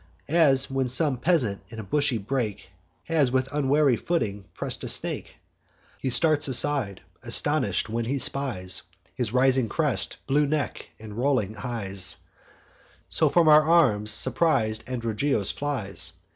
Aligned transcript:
As 0.29 0.67
when 0.67 0.87
some 0.87 1.17
peasant, 1.17 1.61
in 1.69 1.77
a 1.79 1.83
bushy 1.83 2.17
brake, 2.17 2.71
Has 3.03 3.31
with 3.31 3.53
unwary 3.53 3.95
footing 3.97 4.45
press'd 4.55 4.83
a 4.83 4.87
snake; 4.87 5.35
He 5.99 6.09
starts 6.09 6.47
aside, 6.47 7.01
astonish'd, 7.21 7.87
when 7.87 8.05
he 8.05 8.17
spies 8.17 8.81
His 9.13 9.31
rising 9.31 9.69
crest, 9.69 10.17
blue 10.25 10.47
neck, 10.47 10.87
and 10.99 11.15
rolling 11.19 11.55
eyes; 11.57 12.17
So 13.09 13.29
from 13.29 13.47
our 13.47 13.61
arms 13.61 14.09
surpris'd 14.09 14.83
Androgeos 14.87 15.51
flies. 15.53 16.13